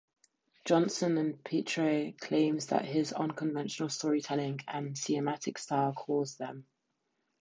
Johnson 0.65 1.19
and 1.19 1.43
Petrie 1.43 2.15
claim 2.19 2.57
that 2.69 2.83
his 2.85 3.13
unconventional 3.13 3.89
storytelling 3.89 4.61
and 4.67 4.95
cinematic 4.95 5.59
style 5.59 5.93
caused 5.93 6.39
them. 6.39 6.65